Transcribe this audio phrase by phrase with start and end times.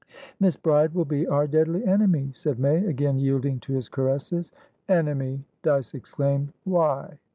[0.39, 4.51] "Miss Bride will be our deadly enemy," said May, again yielding to his caresses.
[4.89, 6.53] "Enemy!" Dyce exclaimed.
[6.63, 7.19] "Why?"